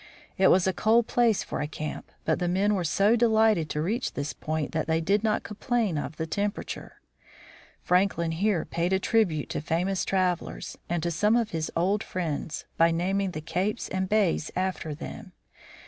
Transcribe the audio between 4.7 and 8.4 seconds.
that they did not complain of the temperature. Franklin